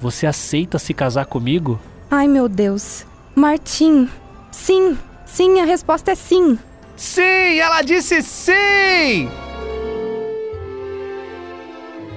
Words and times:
você 0.00 0.26
aceita 0.26 0.78
se 0.78 0.94
casar 0.94 1.26
comigo? 1.26 1.78
Ai, 2.10 2.28
meu 2.28 2.48
Deus. 2.48 3.06
Martim. 3.34 4.08
Sim, 4.50 4.96
sim, 5.26 5.60
a 5.60 5.64
resposta 5.64 6.12
é 6.12 6.14
sim. 6.14 6.58
Sim, 6.96 7.58
ela 7.60 7.82
disse 7.82 8.22
sim! 8.22 9.28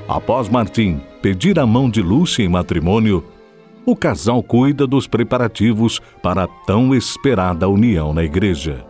Após 0.08 0.50
Martim 0.50 1.00
pedir 1.22 1.60
a 1.60 1.66
mão 1.66 1.90
de 1.90 2.02
Lúcia 2.02 2.44
em 2.44 2.50
matrimônio, 2.50 3.24
o 3.86 3.96
casal 3.96 4.42
cuida 4.42 4.86
dos 4.88 5.08
preparativos 5.08 6.02
para 6.22 6.44
a 6.44 6.48
tão 6.48 6.94
esperada 6.96 7.70
união 7.70 8.14
na 8.14 8.24
igreja. 8.24 8.86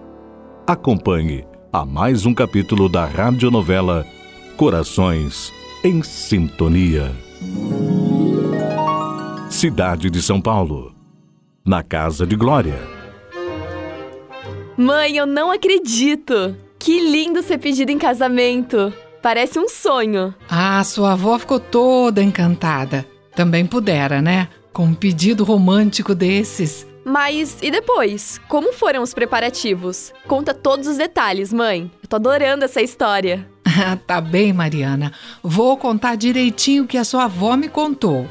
Acompanhe 0.66 1.46
a 1.72 1.86
mais 1.86 2.26
um 2.26 2.34
capítulo 2.34 2.90
da 2.90 3.06
radionovela 3.06 4.06
Corações 4.58 5.52
em 5.84 6.02
Sintonia. 6.04 7.12
Cidade 9.62 10.10
de 10.10 10.24
São 10.24 10.42
Paulo. 10.42 10.92
Na 11.64 11.84
Casa 11.84 12.26
de 12.26 12.36
Glória. 12.36 12.80
Mãe, 14.76 15.16
eu 15.16 15.28
não 15.28 15.52
acredito! 15.52 16.58
Que 16.80 17.00
lindo 17.00 17.44
ser 17.44 17.60
pedido 17.60 17.92
em 17.92 18.00
casamento! 18.00 18.92
Parece 19.22 19.60
um 19.60 19.70
sonho. 19.70 20.34
Ah, 20.50 20.84
sua 20.84 21.12
avó 21.12 21.38
ficou 21.38 21.60
toda 21.60 22.24
encantada. 22.24 23.06
Também 23.36 23.64
pudera, 23.68 24.20
né? 24.20 24.50
Com 24.74 24.86
um 24.86 24.96
pedido 24.96 25.44
romântico 25.44 26.16
desses. 26.16 26.88
Mas 27.06 27.60
e 27.62 27.70
depois? 27.70 28.42
Como 28.48 28.74
foram 28.74 29.04
os 29.04 29.14
preparativos? 29.14 30.12
Conta 30.28 30.56
todos 30.56 30.88
os 30.88 30.98
detalhes, 30.98 31.54
mãe. 31.54 31.92
Eu 32.02 32.10
tô 32.10 32.16
adorando 32.16 32.66
essa 32.66 32.82
história. 32.82 33.48
tá 34.08 34.20
bem, 34.20 34.52
Mariana. 34.52 35.14
Vou 35.44 35.78
contar 35.78 36.16
direitinho 36.16 36.86
o 36.86 36.88
que 36.88 36.98
a 36.98 37.04
sua 37.04 37.26
avó 37.26 37.56
me 37.56 37.70
contou. 37.70 38.28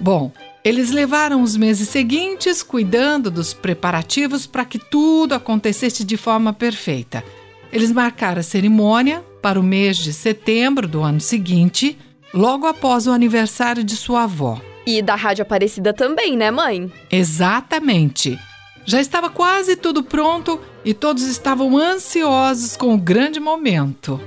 Bom, 0.00 0.30
eles 0.68 0.90
levaram 0.90 1.40
os 1.42 1.56
meses 1.56 1.88
seguintes 1.88 2.62
cuidando 2.62 3.30
dos 3.30 3.54
preparativos 3.54 4.46
para 4.46 4.66
que 4.66 4.78
tudo 4.78 5.34
acontecesse 5.34 6.04
de 6.04 6.18
forma 6.18 6.52
perfeita. 6.52 7.24
Eles 7.72 7.90
marcaram 7.90 8.40
a 8.40 8.42
cerimônia 8.42 9.24
para 9.40 9.58
o 9.58 9.62
mês 9.62 9.96
de 9.96 10.12
setembro 10.12 10.86
do 10.86 11.02
ano 11.02 11.20
seguinte, 11.20 11.96
logo 12.34 12.66
após 12.66 13.06
o 13.06 13.12
aniversário 13.12 13.82
de 13.82 13.96
sua 13.96 14.24
avó. 14.24 14.60
E 14.86 15.00
da 15.00 15.14
Rádio 15.14 15.40
Aparecida 15.40 15.94
também, 15.94 16.36
né, 16.36 16.50
mãe? 16.50 16.92
Exatamente. 17.10 18.38
Já 18.84 19.00
estava 19.00 19.30
quase 19.30 19.74
tudo 19.74 20.02
pronto 20.02 20.60
e 20.84 20.92
todos 20.92 21.22
estavam 21.22 21.78
ansiosos 21.78 22.76
com 22.76 22.92
o 22.92 22.98
grande 22.98 23.40
momento. 23.40 24.20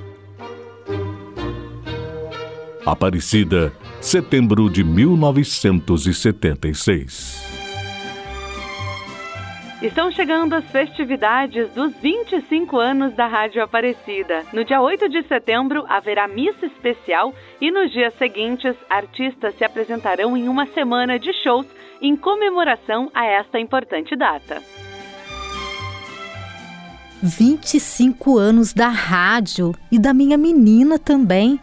Aparecida, 2.83 3.71
setembro 4.01 4.69
de 4.69 4.83
1976. 4.83 7.49
Estão 9.81 10.11
chegando 10.11 10.53
as 10.53 10.65
festividades 10.65 11.71
dos 11.73 11.93
25 12.01 12.77
anos 12.77 13.15
da 13.15 13.25
Rádio 13.27 13.63
Aparecida. 13.63 14.43
No 14.53 14.65
dia 14.65 14.81
8 14.81 15.07
de 15.07 15.23
setembro 15.27 15.85
haverá 15.87 16.27
missa 16.27 16.65
especial 16.65 17.31
e 17.59 17.69
nos 17.71 17.91
dias 17.91 18.13
seguintes 18.17 18.75
artistas 18.89 19.53
se 19.55 19.63
apresentarão 19.63 20.35
em 20.35 20.49
uma 20.49 20.65
semana 20.67 21.19
de 21.19 21.31
shows 21.43 21.67
em 22.01 22.15
comemoração 22.15 23.11
a 23.13 23.25
esta 23.25 23.59
importante 23.59 24.15
data. 24.15 24.63
25 27.21 28.39
anos 28.39 28.73
da 28.73 28.89
rádio 28.89 29.75
e 29.91 29.99
da 29.99 30.11
minha 30.11 30.37
menina 30.37 30.97
também. 30.97 31.59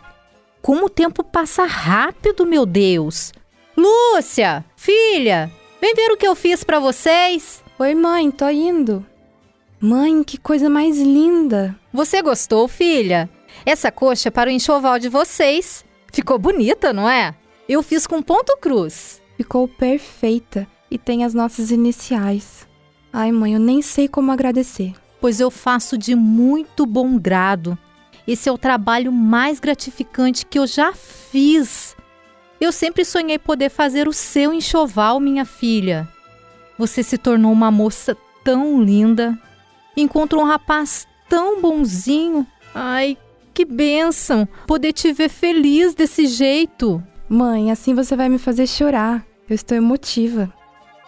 Como 0.60 0.86
o 0.86 0.91
tempo 0.91 1.22
passa 1.22 1.64
rápido, 1.64 2.46
meu 2.46 2.66
Deus! 2.66 3.32
Lúcia, 3.76 4.64
filha, 4.76 5.50
vem 5.80 5.94
ver 5.94 6.10
o 6.10 6.16
que 6.16 6.26
eu 6.26 6.34
fiz 6.34 6.64
para 6.64 6.80
vocês. 6.80 7.62
Oi, 7.78 7.94
mãe, 7.94 8.30
tô 8.30 8.48
indo. 8.48 9.06
Mãe, 9.80 10.24
que 10.24 10.36
coisa 10.36 10.69
mais 10.69 10.98
linda. 10.98 11.78
Você 11.92 12.20
gostou, 12.20 12.66
filha? 12.66 13.30
Essa 13.64 13.92
coxa 13.92 14.28
é 14.28 14.30
para 14.30 14.50
o 14.50 14.52
enxoval 14.52 14.98
de 14.98 15.08
vocês. 15.08 15.84
Ficou 16.12 16.38
bonita, 16.38 16.92
não 16.92 17.08
é? 17.08 17.34
Eu 17.69 17.82
fiz 17.82 18.04
com 18.04 18.20
ponto 18.20 18.56
cruz. 18.56 19.22
Ficou 19.36 19.69
perfeita 19.69 20.66
e 20.90 20.98
tem 20.98 21.25
as 21.25 21.32
nossas 21.34 21.70
iniciais. 21.70 22.66
Ai, 23.12 23.30
mãe, 23.30 23.54
eu 23.54 23.60
nem 23.60 23.80
sei 23.80 24.08
como 24.08 24.32
agradecer. 24.32 24.94
Pois 25.20 25.38
eu 25.38 25.50
faço 25.50 25.96
de 25.96 26.16
muito 26.16 26.84
bom 26.84 27.16
grado. 27.16 27.78
Esse 28.28 28.46
é 28.46 28.52
o 28.52 28.58
trabalho 28.58 29.10
mais 29.10 29.58
gratificante 29.58 30.44
que 30.44 30.58
eu 30.58 30.66
já 30.66 30.92
fiz. 30.92 31.96
Eu 32.60 32.70
sempre 32.70 33.02
sonhei 33.02 33.38
poder 33.38 33.70
fazer 33.70 34.06
o 34.06 34.12
seu 34.12 34.52
enxoval, 34.52 35.18
minha 35.18 35.46
filha. 35.46 36.06
Você 36.76 37.02
se 37.02 37.16
tornou 37.16 37.50
uma 37.50 37.70
moça 37.70 38.14
tão 38.44 38.82
linda. 38.82 39.38
Encontrou 39.96 40.42
um 40.42 40.46
rapaz 40.46 41.08
tão 41.26 41.62
bonzinho. 41.62 42.46
Ai, 42.74 43.16
que 43.54 43.64
bênção 43.64 44.46
poder 44.66 44.92
te 44.92 45.10
ver 45.10 45.30
feliz 45.30 45.94
desse 45.94 46.26
jeito. 46.26 47.02
Mãe, 47.30 47.70
assim 47.70 47.94
você 47.94 48.14
vai 48.14 48.28
me 48.28 48.38
fazer 48.38 48.66
chorar. 48.66 49.24
Eu 49.48 49.54
estou 49.54 49.74
emotiva. 49.74 50.52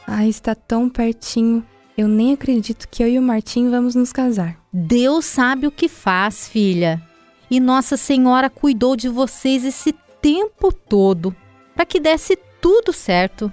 Ai, 0.06 0.30
está 0.30 0.54
tão 0.54 0.88
pertinho. 0.88 1.62
Eu 1.98 2.08
nem 2.08 2.32
acredito 2.32 2.88
que 2.88 3.02
eu 3.02 3.08
e 3.08 3.18
o 3.18 3.22
Martim 3.22 3.68
vamos 3.68 3.94
nos 3.94 4.10
casar. 4.10 4.56
Deus 4.72 5.26
sabe 5.26 5.66
o 5.66 5.70
que 5.70 5.86
faz, 5.86 6.48
filha. 6.48 7.09
E 7.50 7.58
Nossa 7.58 7.96
Senhora 7.96 8.48
cuidou 8.48 8.94
de 8.94 9.08
vocês 9.08 9.64
esse 9.64 9.92
tempo 10.22 10.72
todo 10.72 11.34
para 11.74 11.84
que 11.84 11.98
desse 11.98 12.36
tudo 12.60 12.92
certo. 12.92 13.52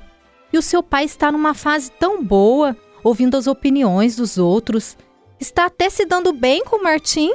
E 0.52 0.58
o 0.58 0.62
seu 0.62 0.84
pai 0.84 1.06
está 1.06 1.32
numa 1.32 1.54
fase 1.54 1.90
tão 1.92 2.24
boa, 2.24 2.76
ouvindo 3.04 3.38
as 3.38 3.48
opiniões 3.48 4.16
dos 4.16 4.38
outros. 4.38 4.98
Está 5.40 5.66
até 5.66 5.90
se 5.90 6.06
dando 6.06 6.34
bem 6.34 6.64
com 6.64 6.78
o 6.78 6.84
Martim. 6.84 7.32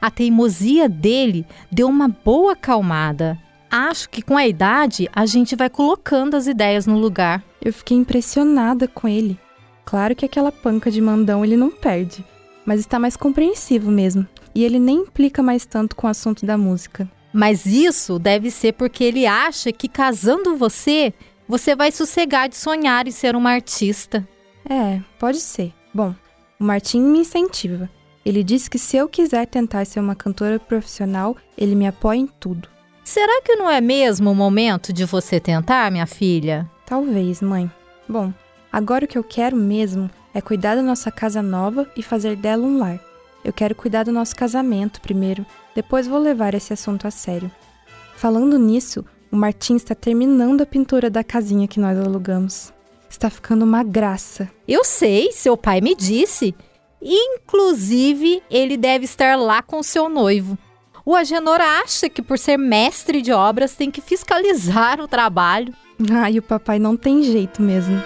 A 0.00 0.10
teimosia 0.10 0.88
dele 0.88 1.46
deu 1.70 1.88
uma 1.88 2.08
boa 2.08 2.52
acalmada. 2.52 3.38
Acho 3.70 4.10
que 4.10 4.22
com 4.22 4.36
a 4.36 4.46
idade 4.46 5.08
a 5.14 5.24
gente 5.24 5.54
vai 5.54 5.70
colocando 5.70 6.34
as 6.34 6.46
ideias 6.46 6.86
no 6.86 6.98
lugar. 6.98 7.42
Eu 7.60 7.72
fiquei 7.72 7.96
impressionada 7.96 8.88
com 8.88 9.06
ele. 9.06 9.38
Claro 9.84 10.14
que 10.16 10.24
aquela 10.24 10.50
panca 10.50 10.90
de 10.90 11.00
mandão 11.00 11.44
ele 11.44 11.56
não 11.56 11.70
perde, 11.70 12.24
mas 12.64 12.80
está 12.80 12.98
mais 12.98 13.16
compreensivo 13.16 13.90
mesmo. 13.90 14.26
E 14.54 14.64
ele 14.64 14.78
nem 14.78 14.98
implica 14.98 15.42
mais 15.42 15.64
tanto 15.64 15.96
com 15.96 16.06
o 16.06 16.10
assunto 16.10 16.44
da 16.44 16.58
música. 16.58 17.10
Mas 17.32 17.64
isso 17.64 18.18
deve 18.18 18.50
ser 18.50 18.72
porque 18.72 19.02
ele 19.02 19.26
acha 19.26 19.72
que 19.72 19.88
casando 19.88 20.56
você, 20.56 21.14
você 21.48 21.74
vai 21.74 21.90
sossegar 21.90 22.48
de 22.48 22.56
sonhar 22.56 23.08
e 23.08 23.12
ser 23.12 23.34
uma 23.34 23.50
artista. 23.50 24.26
É, 24.68 25.00
pode 25.18 25.40
ser. 25.40 25.72
Bom, 25.94 26.14
o 26.60 26.64
Martim 26.64 27.00
me 27.00 27.20
incentiva. 27.20 27.88
Ele 28.24 28.44
disse 28.44 28.70
que 28.70 28.78
se 28.78 28.96
eu 28.96 29.08
quiser 29.08 29.46
tentar 29.46 29.84
ser 29.84 29.98
uma 29.98 30.14
cantora 30.14 30.60
profissional, 30.60 31.36
ele 31.58 31.74
me 31.74 31.86
apoia 31.86 32.18
em 32.18 32.26
tudo. 32.26 32.68
Será 33.02 33.42
que 33.42 33.56
não 33.56 33.68
é 33.68 33.80
mesmo 33.80 34.30
o 34.30 34.34
momento 34.34 34.92
de 34.92 35.04
você 35.04 35.40
tentar, 35.40 35.90
minha 35.90 36.06
filha? 36.06 36.70
Talvez, 36.86 37.42
mãe. 37.42 37.70
Bom, 38.08 38.32
agora 38.72 39.04
o 39.04 39.08
que 39.08 39.18
eu 39.18 39.24
quero 39.24 39.56
mesmo 39.56 40.08
é 40.32 40.40
cuidar 40.40 40.76
da 40.76 40.82
nossa 40.82 41.10
casa 41.10 41.42
nova 41.42 41.90
e 41.96 42.02
fazer 42.02 42.36
dela 42.36 42.62
um 42.62 42.78
lar. 42.78 43.00
Eu 43.44 43.52
quero 43.52 43.74
cuidar 43.74 44.04
do 44.04 44.12
nosso 44.12 44.36
casamento 44.36 45.00
primeiro, 45.00 45.44
depois 45.74 46.06
vou 46.06 46.18
levar 46.18 46.54
esse 46.54 46.72
assunto 46.72 47.06
a 47.06 47.10
sério. 47.10 47.50
Falando 48.16 48.58
nisso, 48.58 49.04
O 49.32 49.36
Martim 49.36 49.76
está 49.76 49.94
terminando 49.94 50.60
a 50.60 50.66
pintura 50.66 51.08
da 51.08 51.24
casinha 51.24 51.66
que 51.66 51.80
nós 51.80 51.98
alugamos. 51.98 52.70
Está 53.08 53.30
ficando 53.30 53.64
uma 53.64 53.82
graça. 53.82 54.50
Eu 54.68 54.84
sei, 54.84 55.32
seu 55.32 55.56
pai 55.56 55.80
me 55.80 55.94
disse. 55.94 56.54
Inclusive, 57.00 58.42
ele 58.50 58.76
deve 58.76 59.06
estar 59.06 59.36
lá 59.38 59.62
com 59.62 59.82
seu 59.82 60.06
noivo. 60.10 60.58
O 61.04 61.16
Agenor 61.16 61.62
acha 61.62 62.10
que 62.10 62.20
por 62.20 62.38
ser 62.38 62.58
mestre 62.58 63.22
de 63.22 63.32
obras 63.32 63.74
tem 63.74 63.90
que 63.90 64.02
fiscalizar 64.02 65.00
o 65.00 65.08
trabalho. 65.08 65.72
E 66.30 66.38
o 66.38 66.42
papai 66.42 66.78
não 66.78 66.94
tem 66.94 67.22
jeito 67.22 67.62
mesmo. 67.62 68.02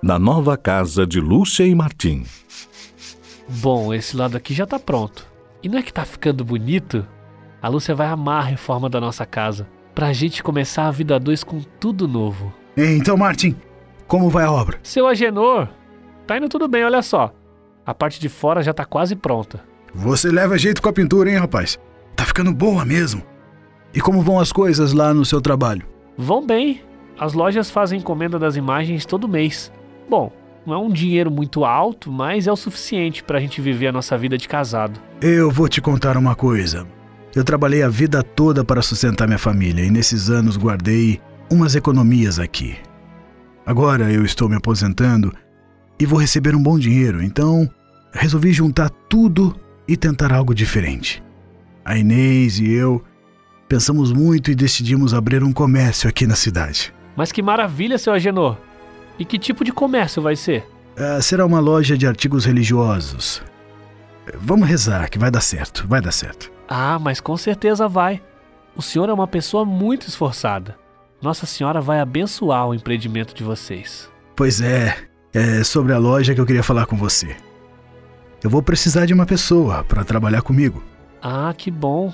Na 0.00 0.16
nova 0.16 0.56
casa 0.56 1.04
de 1.04 1.20
Lúcia 1.20 1.66
e 1.66 1.74
Martim. 1.74 2.24
Bom, 3.48 3.94
esse 3.94 4.16
lado 4.16 4.36
aqui 4.36 4.52
já 4.52 4.66
tá 4.66 4.78
pronto. 4.78 5.26
E 5.62 5.68
não 5.68 5.78
é 5.78 5.82
que 5.82 5.92
tá 5.92 6.04
ficando 6.04 6.44
bonito? 6.44 7.06
A 7.62 7.68
Lúcia 7.68 7.94
vai 7.94 8.08
amar 8.08 8.42
a 8.42 8.46
reforma 8.46 8.88
da 8.88 9.00
nossa 9.00 9.24
casa. 9.24 9.66
Pra 9.94 10.12
gente 10.12 10.42
começar 10.42 10.86
a 10.86 10.90
vida 10.90 11.16
a 11.16 11.18
dois 11.18 11.42
com 11.42 11.60
tudo 11.80 12.06
novo. 12.06 12.52
Então, 12.76 13.16
Martim, 13.16 13.56
como 14.06 14.28
vai 14.28 14.44
a 14.44 14.52
obra? 14.52 14.78
Seu 14.82 15.06
Agenor, 15.06 15.68
tá 16.26 16.36
indo 16.36 16.48
tudo 16.48 16.68
bem, 16.68 16.84
olha 16.84 17.02
só. 17.02 17.32
A 17.84 17.94
parte 17.94 18.20
de 18.20 18.28
fora 18.28 18.62
já 18.62 18.74
tá 18.74 18.84
quase 18.84 19.16
pronta. 19.16 19.64
Você 19.94 20.28
leva 20.30 20.58
jeito 20.58 20.82
com 20.82 20.88
a 20.88 20.92
pintura, 20.92 21.30
hein, 21.30 21.38
rapaz? 21.38 21.78
Tá 22.14 22.24
ficando 22.24 22.52
boa 22.52 22.84
mesmo. 22.84 23.22
E 23.94 24.00
como 24.00 24.20
vão 24.22 24.38
as 24.38 24.52
coisas 24.52 24.92
lá 24.92 25.14
no 25.14 25.24
seu 25.24 25.40
trabalho? 25.40 25.86
Vão 26.18 26.44
bem. 26.44 26.82
As 27.18 27.32
lojas 27.32 27.70
fazem 27.70 27.98
encomenda 27.98 28.38
das 28.38 28.56
imagens 28.56 29.06
todo 29.06 29.28
mês. 29.28 29.72
Bom, 30.10 30.30
não 30.66 30.74
é 30.74 30.78
um 30.78 30.90
dinheiro 30.90 31.30
muito 31.30 31.64
alto, 31.64 32.10
mas 32.10 32.46
é 32.46 32.52
o 32.52 32.56
suficiente 32.56 33.22
pra 33.22 33.38
gente 33.38 33.60
viver 33.60 33.86
a 33.86 33.92
nossa 33.92 34.18
vida 34.18 34.36
de 34.36 34.48
casado. 34.48 35.00
Eu 35.20 35.50
vou 35.50 35.68
te 35.68 35.80
contar 35.80 36.16
uma 36.16 36.34
coisa. 36.34 36.86
Eu 37.34 37.44
trabalhei 37.44 37.82
a 37.82 37.88
vida 37.88 38.22
toda 38.22 38.64
para 38.64 38.82
sustentar 38.82 39.26
minha 39.26 39.38
família 39.38 39.84
e 39.84 39.90
nesses 39.90 40.28
anos 40.28 40.56
guardei 40.56 41.20
umas 41.50 41.74
economias 41.74 42.38
aqui. 42.38 42.76
Agora 43.64 44.10
eu 44.10 44.24
estou 44.24 44.48
me 44.48 44.56
aposentando 44.56 45.32
e 46.00 46.06
vou 46.06 46.18
receber 46.18 46.54
um 46.54 46.62
bom 46.62 46.78
dinheiro, 46.78 47.22
então 47.22 47.68
resolvi 48.12 48.52
juntar 48.52 48.90
tudo 48.90 49.54
e 49.86 49.96
tentar 49.96 50.32
algo 50.32 50.54
diferente. 50.54 51.22
A 51.84 51.96
Inês 51.96 52.58
e 52.58 52.72
eu 52.72 53.02
pensamos 53.68 54.12
muito 54.12 54.50
e 54.50 54.54
decidimos 54.54 55.14
abrir 55.14 55.42
um 55.42 55.52
comércio 55.52 56.08
aqui 56.08 56.26
na 56.26 56.34
cidade. 56.34 56.92
Mas 57.16 57.32
que 57.32 57.42
maravilha, 57.42 57.98
seu 57.98 58.12
Agenor! 58.12 58.65
E 59.18 59.24
que 59.24 59.38
tipo 59.38 59.64
de 59.64 59.72
comércio 59.72 60.20
vai 60.20 60.36
ser? 60.36 60.66
Ah, 60.96 61.20
será 61.20 61.44
uma 61.44 61.60
loja 61.60 61.96
de 61.96 62.06
artigos 62.06 62.44
religiosos. 62.44 63.42
Vamos 64.34 64.68
rezar 64.68 65.08
que 65.08 65.18
vai 65.18 65.30
dar 65.30 65.40
certo, 65.40 65.86
vai 65.86 66.00
dar 66.00 66.12
certo. 66.12 66.50
Ah, 66.68 66.98
mas 66.98 67.20
com 67.20 67.36
certeza 67.36 67.88
vai. 67.88 68.20
O 68.74 68.82
senhor 68.82 69.08
é 69.08 69.12
uma 69.12 69.26
pessoa 69.26 69.64
muito 69.64 70.08
esforçada. 70.08 70.76
Nossa 71.22 71.46
Senhora 71.46 71.80
vai 71.80 72.00
abençoar 72.00 72.68
o 72.68 72.74
empreendimento 72.74 73.34
de 73.34 73.42
vocês. 73.42 74.10
Pois 74.34 74.60
é, 74.60 74.96
é 75.32 75.64
sobre 75.64 75.92
a 75.92 75.98
loja 75.98 76.34
que 76.34 76.40
eu 76.40 76.46
queria 76.46 76.62
falar 76.62 76.86
com 76.86 76.96
você. 76.96 77.36
Eu 78.42 78.50
vou 78.50 78.62
precisar 78.62 79.06
de 79.06 79.14
uma 79.14 79.24
pessoa 79.24 79.82
para 79.84 80.04
trabalhar 80.04 80.42
comigo. 80.42 80.82
Ah, 81.22 81.54
que 81.56 81.70
bom. 81.70 82.12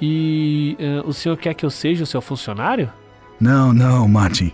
E 0.00 0.76
uh, 0.80 1.08
o 1.08 1.12
senhor 1.12 1.36
quer 1.36 1.54
que 1.54 1.64
eu 1.64 1.70
seja 1.70 2.02
o 2.02 2.06
seu 2.06 2.20
funcionário? 2.20 2.92
Não, 3.40 3.72
não, 3.72 4.08
Martin. 4.08 4.52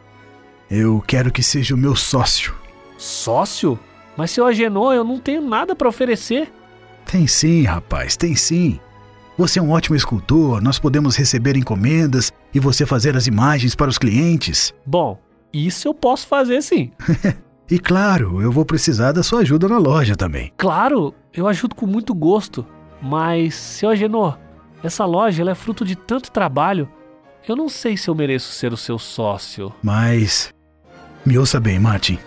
Eu 0.71 1.03
quero 1.07 1.33
que 1.33 1.43
seja 1.43 1.75
o 1.75 1.79
meu 1.79 1.97
sócio. 1.97 2.55
Sócio? 2.97 3.79
Mas 4.17 4.31
seu 4.31 4.45
Agenor, 4.45 4.95
eu 4.95 5.05
não 5.05 5.19
tenho 5.19 5.41
nada 5.41 5.75
para 5.75 5.89
oferecer. 5.89 6.53
Tem 7.07 7.27
sim, 7.27 7.63
rapaz, 7.63 8.17
tem 8.17 8.35
sim. 8.35 8.79
Você 9.39 9.59
é 9.59 9.63
um 9.63 9.71
ótimo 9.71 9.97
escultor, 9.97 10.61
nós 10.61 10.79
podemos 10.79 11.17
receber 11.17 11.57
encomendas 11.57 12.33
e 12.53 12.59
você 12.59 12.85
fazer 12.85 13.17
as 13.17 13.27
imagens 13.27 13.75
para 13.75 13.89
os 13.89 13.97
clientes. 13.97 14.75
Bom, 14.85 15.19
isso 15.53 15.89
eu 15.89 15.95
posso 15.95 16.27
fazer 16.27 16.61
sim. 16.61 16.91
e 17.71 17.79
claro, 17.79 18.43
eu 18.43 18.51
vou 18.51 18.65
precisar 18.65 19.13
da 19.13 19.23
sua 19.23 19.41
ajuda 19.41 19.69
na 19.69 19.79
loja 19.79 20.17
também. 20.17 20.53
Claro, 20.59 21.15
eu 21.33 21.47
ajudo 21.47 21.75
com 21.75 21.87
muito 21.87 22.15
gosto. 22.15 22.67
Mas, 23.01 23.55
seu 23.55 23.91
Agenor, 23.91 24.37
essa 24.83 25.05
loja 25.05 25.49
é 25.49 25.55
fruto 25.55 25.85
de 25.85 25.97
tanto 25.97 26.33
trabalho. 26.33 26.89
Eu 27.49 27.55
não 27.55 27.69
sei 27.69 27.97
se 27.97 28.11
eu 28.11 28.15
mereço 28.15 28.53
ser 28.53 28.73
o 28.73 28.77
seu 28.77 28.99
sócio. 28.99 29.73
Mas. 29.83 30.53
Me 31.29 31.37
ouça 31.37 31.61
bem, 31.61 31.79
Martin. 31.79 32.19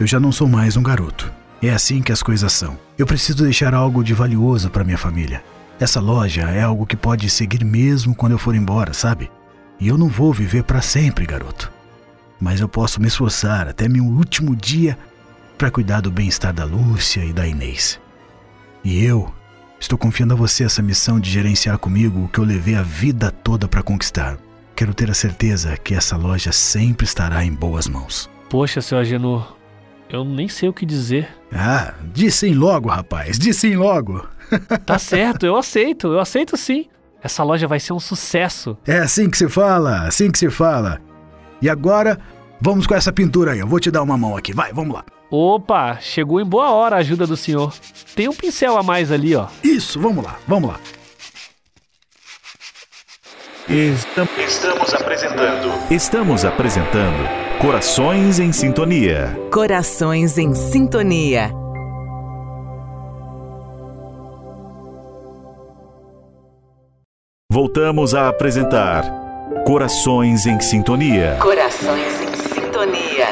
Eu 0.00 0.04
já 0.04 0.18
não 0.18 0.32
sou 0.32 0.48
mais 0.48 0.76
um 0.76 0.82
garoto. 0.82 1.32
É 1.62 1.70
assim 1.70 2.02
que 2.02 2.10
as 2.10 2.24
coisas 2.24 2.52
são. 2.52 2.76
Eu 2.98 3.06
preciso 3.06 3.44
deixar 3.44 3.72
algo 3.72 4.02
de 4.02 4.12
valioso 4.12 4.68
para 4.68 4.82
minha 4.82 4.98
família. 4.98 5.44
Essa 5.78 6.00
loja 6.00 6.42
é 6.50 6.60
algo 6.60 6.84
que 6.84 6.96
pode 6.96 7.30
seguir 7.30 7.64
mesmo 7.64 8.16
quando 8.16 8.32
eu 8.32 8.38
for 8.38 8.56
embora, 8.56 8.92
sabe? 8.92 9.30
E 9.78 9.86
eu 9.86 9.96
não 9.96 10.08
vou 10.08 10.32
viver 10.32 10.64
para 10.64 10.82
sempre, 10.82 11.24
garoto. 11.24 11.70
Mas 12.40 12.60
eu 12.60 12.68
posso 12.68 13.00
me 13.00 13.06
esforçar 13.06 13.68
até 13.68 13.88
meu 13.88 14.02
último 14.02 14.56
dia 14.56 14.98
para 15.56 15.70
cuidar 15.70 16.00
do 16.00 16.10
bem-estar 16.10 16.52
da 16.52 16.64
Lúcia 16.64 17.24
e 17.24 17.32
da 17.32 17.46
Inês. 17.46 18.00
E 18.82 19.04
eu 19.04 19.32
estou 19.78 19.96
confiando 19.96 20.34
a 20.34 20.36
você 20.36 20.64
essa 20.64 20.82
missão 20.82 21.20
de 21.20 21.30
gerenciar 21.30 21.78
comigo 21.78 22.24
o 22.24 22.28
que 22.28 22.40
eu 22.40 22.44
levei 22.44 22.74
a 22.74 22.82
vida 22.82 23.30
toda 23.30 23.68
para 23.68 23.84
conquistar. 23.84 24.36
Quero 24.78 24.94
ter 24.94 25.10
a 25.10 25.14
certeza 25.14 25.76
que 25.76 25.92
essa 25.92 26.16
loja 26.16 26.52
sempre 26.52 27.04
estará 27.04 27.44
em 27.44 27.52
boas 27.52 27.88
mãos. 27.88 28.30
Poxa, 28.48 28.80
seu 28.80 28.96
Agenor, 28.96 29.56
eu 30.08 30.24
nem 30.24 30.46
sei 30.46 30.68
o 30.68 30.72
que 30.72 30.86
dizer. 30.86 31.28
Ah, 31.52 31.94
dissem 32.14 32.54
logo, 32.54 32.88
rapaz, 32.88 33.40
dissem 33.40 33.76
logo. 33.76 34.24
Tá 34.86 34.96
certo, 34.96 35.44
eu 35.44 35.56
aceito, 35.56 36.12
eu 36.12 36.20
aceito 36.20 36.56
sim. 36.56 36.86
Essa 37.20 37.42
loja 37.42 37.66
vai 37.66 37.80
ser 37.80 37.92
um 37.92 37.98
sucesso. 37.98 38.78
É 38.86 38.98
assim 38.98 39.28
que 39.28 39.36
se 39.36 39.48
fala, 39.48 40.06
assim 40.06 40.30
que 40.30 40.38
se 40.38 40.48
fala. 40.48 41.00
E 41.60 41.68
agora, 41.68 42.16
vamos 42.60 42.86
com 42.86 42.94
essa 42.94 43.12
pintura 43.12 43.54
aí. 43.54 43.58
Eu 43.58 43.66
vou 43.66 43.80
te 43.80 43.90
dar 43.90 44.04
uma 44.04 44.16
mão 44.16 44.36
aqui. 44.36 44.54
Vai, 44.54 44.72
vamos 44.72 44.94
lá. 44.94 45.04
Opa, 45.28 45.98
chegou 46.00 46.40
em 46.40 46.46
boa 46.46 46.70
hora 46.70 46.94
a 46.94 47.00
ajuda 47.00 47.26
do 47.26 47.36
senhor. 47.36 47.74
Tem 48.14 48.28
um 48.28 48.32
pincel 48.32 48.78
a 48.78 48.82
mais 48.84 49.10
ali, 49.10 49.34
ó. 49.34 49.48
Isso, 49.60 50.00
vamos 50.00 50.24
lá, 50.24 50.38
vamos 50.46 50.70
lá. 50.70 50.78
Estamos 53.70 54.94
apresentando. 54.94 55.92
Estamos 55.92 56.44
apresentando 56.46 57.28
Corações 57.60 58.38
em 58.38 58.50
Sintonia. 58.50 59.38
Corações 59.52 60.38
em 60.38 60.54
Sintonia. 60.54 61.50
Voltamos 67.52 68.14
a 68.14 68.30
apresentar 68.30 69.04
Corações 69.66 70.46
em 70.46 70.58
Sintonia. 70.60 71.36
Corações 71.38 72.22
em 72.22 72.34
Sintonia. 72.54 73.26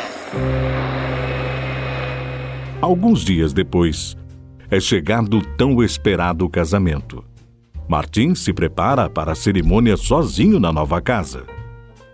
Alguns 2.82 3.24
dias 3.24 3.54
depois, 3.54 4.14
é 4.70 4.78
chegado 4.80 5.38
o 5.38 5.56
tão 5.56 5.82
esperado 5.82 6.46
casamento. 6.50 7.24
Martim 7.88 8.34
se 8.34 8.52
prepara 8.52 9.08
para 9.08 9.32
a 9.32 9.34
cerimônia 9.36 9.96
sozinho 9.96 10.58
na 10.58 10.72
nova 10.72 11.00
casa. 11.00 11.44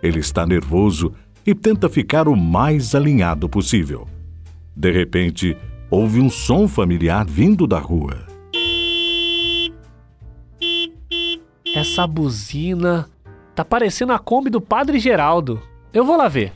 Ele 0.01 0.19
está 0.19 0.45
nervoso 0.45 1.13
e 1.45 1.55
tenta 1.55 1.89
ficar 1.89 2.27
o 2.27 2.35
mais 2.35 2.93
alinhado 2.93 3.49
possível. 3.49 4.07
De 4.75 4.91
repente, 4.91 5.57
ouve 5.89 6.19
um 6.19 6.29
som 6.29 6.67
familiar 6.67 7.25
vindo 7.25 7.65
da 7.65 7.79
rua. 7.79 8.27
Essa 11.75 12.05
buzina 12.05 13.09
tá 13.55 13.65
parecendo 13.65 14.13
a 14.13 14.19
Kombi 14.19 14.49
do 14.49 14.61
Padre 14.61 14.99
Geraldo. 14.99 15.59
Eu 15.91 16.05
vou 16.05 16.15
lá 16.15 16.27
ver. 16.27 16.51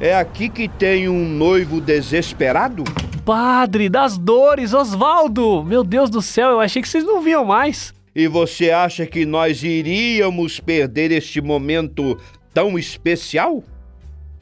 É 0.00 0.14
aqui 0.14 0.48
que 0.48 0.66
tem 0.66 1.06
um 1.08 1.28
noivo 1.28 1.82
desesperado? 1.82 2.84
Padre 3.24 3.88
das 3.88 4.16
dores, 4.16 4.72
Osvaldo! 4.72 5.62
Meu 5.62 5.84
Deus 5.84 6.08
do 6.08 6.22
céu, 6.22 6.50
eu 6.50 6.60
achei 6.60 6.80
que 6.80 6.88
vocês 6.88 7.04
não 7.04 7.20
viam 7.20 7.44
mais. 7.44 7.92
E 8.14 8.26
você 8.26 8.70
acha 8.70 9.06
que 9.06 9.24
nós 9.24 9.62
iríamos 9.62 10.58
perder 10.58 11.12
este 11.12 11.40
momento 11.40 12.18
tão 12.52 12.78
especial? 12.78 13.62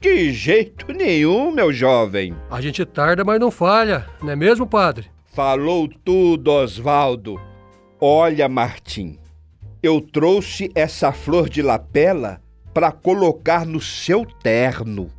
De 0.00 0.32
jeito 0.32 0.92
nenhum, 0.92 1.50
meu 1.50 1.72
jovem. 1.72 2.34
A 2.50 2.60
gente 2.60 2.84
tarda, 2.84 3.24
mas 3.24 3.40
não 3.40 3.50
falha, 3.50 4.06
não 4.22 4.30
é 4.30 4.36
mesmo, 4.36 4.66
padre? 4.66 5.06
Falou 5.34 5.88
tudo, 6.04 6.52
Osvaldo. 6.52 7.40
Olha, 8.00 8.48
Martim, 8.48 9.18
eu 9.82 10.00
trouxe 10.00 10.70
essa 10.74 11.12
flor 11.12 11.48
de 11.48 11.62
lapela 11.62 12.40
para 12.72 12.92
colocar 12.92 13.66
no 13.66 13.80
seu 13.80 14.24
terno. 14.24 15.10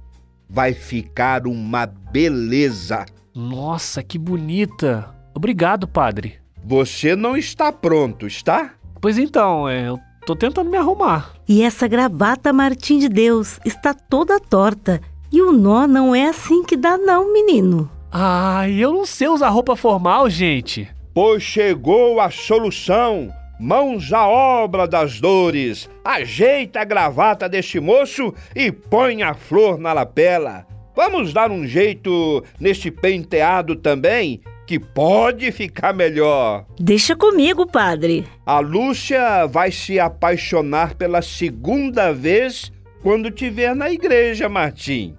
Vai 0.49 0.73
ficar 0.73 1.45
uma 1.45 1.85
beleza. 1.85 3.05
Nossa, 3.35 4.03
que 4.03 4.17
bonita. 4.17 5.13
Obrigado, 5.33 5.87
padre. 5.87 6.35
Você 6.63 7.15
não 7.15 7.37
está 7.37 7.71
pronto, 7.71 8.27
está? 8.27 8.71
Pois 9.01 9.17
então, 9.17 9.67
é, 9.67 9.87
eu 9.87 9.99
tô 10.25 10.35
tentando 10.35 10.69
me 10.69 10.77
arrumar. 10.77 11.33
E 11.47 11.61
essa 11.63 11.87
gravata, 11.87 12.51
Martim 12.51 12.99
de 12.99 13.07
Deus, 13.07 13.59
está 13.65 13.93
toda 13.93 14.39
torta. 14.39 15.01
E 15.31 15.41
o 15.41 15.51
nó 15.51 15.87
não 15.87 16.13
é 16.13 16.25
assim 16.27 16.63
que 16.63 16.75
dá, 16.75 16.97
não, 16.97 17.31
menino. 17.31 17.89
Ai, 18.11 18.73
eu 18.73 18.91
não 18.91 19.05
sei 19.05 19.27
usar 19.29 19.49
roupa 19.49 19.75
formal, 19.75 20.29
gente. 20.29 20.89
pois 21.13 21.43
chegou 21.43 22.19
a 22.19 22.29
solução. 22.29 23.29
Mãos 23.59 24.11
à 24.13 24.25
obra 24.27 24.87
das 24.87 25.19
dores. 25.19 25.89
Ajeita 26.03 26.79
a 26.79 26.85
gravata 26.85 27.47
deste 27.49 27.79
moço 27.79 28.33
e 28.55 28.71
põe 28.71 29.21
a 29.21 29.33
flor 29.33 29.77
na 29.77 29.91
lapela. 29.93 30.65
Vamos 31.01 31.31
dar 31.31 31.49
um 31.49 31.65
jeito 31.65 32.43
neste 32.59 32.91
penteado 32.91 33.73
também, 33.73 34.41
que 34.67 34.77
pode 34.77 35.49
ficar 35.49 35.93
melhor. 35.93 36.65
Deixa 36.77 37.15
comigo, 37.15 37.65
padre. 37.65 38.27
A 38.45 38.59
Lúcia 38.59 39.47
vai 39.47 39.71
se 39.71 39.97
apaixonar 39.97 40.95
pela 40.95 41.21
segunda 41.21 42.11
vez 42.11 42.69
quando 43.01 43.31
te 43.31 43.49
ver 43.49 43.73
na 43.73 43.89
igreja, 43.89 44.49
Martim. 44.49 45.15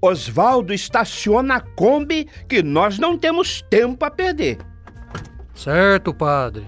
Osvaldo 0.00 0.72
estaciona 0.72 1.56
a 1.56 1.60
Kombi 1.60 2.26
que 2.48 2.62
nós 2.62 2.98
não 2.98 3.18
temos 3.18 3.60
tempo 3.68 4.02
a 4.06 4.10
perder. 4.10 4.56
Certo, 5.54 6.14
padre. 6.14 6.64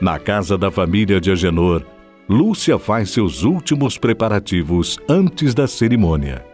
Na 0.00 0.18
casa 0.18 0.58
da 0.58 0.70
família 0.70 1.20
de 1.20 1.30
Agenor, 1.30 1.82
Lúcia 2.28 2.78
faz 2.78 3.10
seus 3.10 3.44
últimos 3.44 3.96
preparativos 3.96 4.98
antes 5.08 5.54
da 5.54 5.66
cerimônia. 5.66 6.44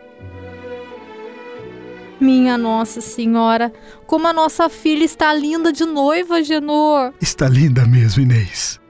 Minha 2.21 2.57
Nossa 2.57 3.01
Senhora, 3.01 3.73
como 4.07 4.29
a 4.29 4.33
nossa 4.33 4.69
filha 4.69 5.05
está 5.05 5.35
linda 5.35 5.73
de 5.73 5.85
noiva, 5.85 6.43
Genor. 6.43 7.13
Está 7.21 7.49
linda 7.49 7.85
mesmo, 7.85 8.23
Inês. 8.23 8.81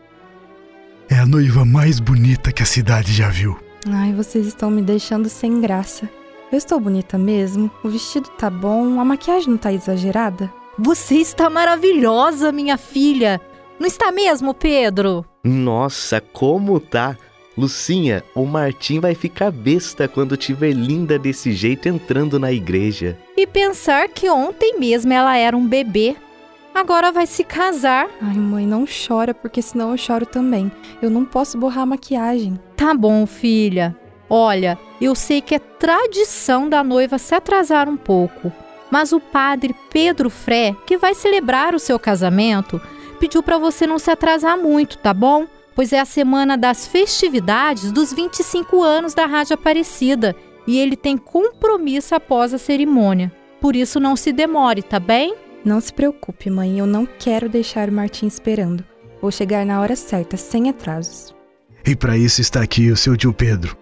É 1.09 1.19
a 1.19 1.25
noiva 1.25 1.65
mais 1.65 1.99
bonita 1.99 2.53
que 2.53 2.63
a 2.63 2.67
cidade 2.67 3.11
já 3.13 3.31
viu. 3.31 3.57
Ai, 3.89 4.13
vocês 4.13 4.47
estão 4.47 4.71
me 4.71 4.83
deixando 4.83 5.31
sem 5.31 5.61
graça. 5.61 6.11
Eu 6.51 6.59
estou 6.59 6.79
bonita 6.79 7.17
mesmo, 7.17 7.71
o 7.83 7.89
vestido 7.89 8.29
tá 8.37 8.51
bom, 8.51 9.01
a 9.01 9.05
maquiagem 9.05 9.49
não 9.49 9.57
tá 9.57 9.73
exagerada? 9.73 10.53
Você 10.79 11.15
está 11.15 11.49
maravilhosa, 11.49 12.53
minha 12.53 12.77
filha. 12.77 13.41
Não 13.83 13.89
está 13.89 14.13
mesmo, 14.13 14.55
Pedro? 14.55 15.25
Nossa, 15.43 16.21
como 16.21 16.79
tá? 16.79 17.19
Lucinha, 17.59 18.23
o 18.33 18.47
Martim 18.47 19.01
vai 19.01 19.13
ficar 19.13 19.51
besta 19.51 20.07
quando 20.07 20.37
te 20.37 20.53
ver 20.53 20.73
linda 20.73 21.19
desse 21.19 21.51
jeito 21.51 21.89
entrando 21.89 22.39
na 22.39 22.53
igreja. 22.53 23.19
E 23.37 23.45
pensar 23.45 24.09
que 24.09 24.31
ontem 24.31 24.79
mesmo 24.79 25.13
ela 25.13 25.37
era 25.37 25.57
um 25.57 25.67
bebê. 25.67 26.15
Agora 26.73 27.11
vai 27.11 27.27
se 27.27 27.43
casar. 27.43 28.09
Ai, 28.21 28.37
mãe, 28.37 28.65
não 28.69 28.85
chora, 28.87 29.35
porque 29.35 29.61
senão 29.61 29.91
eu 29.91 29.99
choro 29.99 30.27
também. 30.27 30.71
Eu 31.03 31.11
não 31.11 31.25
posso 31.25 31.59
borrar 31.59 31.83
a 31.83 31.87
maquiagem. 31.87 32.61
Tá 32.77 32.95
bom, 32.95 33.27
filha. 33.27 33.97
Olha, 34.31 34.79
eu 35.01 35.17
sei 35.17 35.41
que 35.41 35.57
é 35.57 35.59
tradição 35.59 36.69
da 36.69 36.85
noiva 36.85 37.19
se 37.19 37.35
atrasar 37.35 37.89
um 37.89 37.97
pouco, 37.97 38.53
mas 38.93 39.13
o 39.13 39.19
padre 39.19 39.75
Pedro 39.91 40.31
Fré, 40.31 40.73
que 40.87 40.97
vai 40.97 41.17
celebrar 41.17 41.75
o 41.75 41.81
seu 41.81 41.99
casamento, 41.99 42.81
pediu 43.23 43.41
para 43.41 43.57
você 43.57 43.87
não 43.87 44.01
se 44.01 44.11
atrasar 44.11 44.59
muito, 44.59 44.99
tá 44.99 45.15
bom? 45.15 45.47
Pois 45.77 45.93
é 45.93 46.01
a 46.01 46.05
semana 46.05 46.59
das 46.59 46.89
festividades 46.89 47.93
dos 47.93 48.13
25 48.13 48.83
anos 48.83 49.15
da 49.15 49.27
Rádio 49.27 49.55
Aparecida 49.55 50.35
e 50.67 50.77
ele 50.77 50.97
tem 50.97 51.17
compromisso 51.17 52.17
após 52.17 52.53
a 52.53 52.59
cerimônia. 52.59 53.33
Por 53.61 53.77
isso 53.77 54.01
não 54.01 54.17
se 54.17 54.33
demore, 54.33 54.83
tá 54.83 54.99
bem? 54.99 55.37
Não 55.65 55.81
se 55.81 55.93
preocupe, 55.93 56.51
mãe, 56.51 56.81
eu 56.81 56.87
não 56.87 57.07
quero 57.07 57.49
deixar 57.49 57.89
o 57.89 57.93
Martim 57.93 58.27
esperando. 58.27 58.85
Vou 59.21 59.31
chegar 59.31 59.65
na 59.65 59.81
hora 59.81 59.95
certa, 59.95 60.37
sem 60.37 60.69
atrasos. 60.69 61.33
E 61.87 61.95
para 61.95 62.19
isso 62.19 62.41
está 62.41 62.61
aqui 62.61 62.91
o 62.91 62.97
seu 62.97 63.17
tio 63.17 63.33
Pedro, 63.33 63.77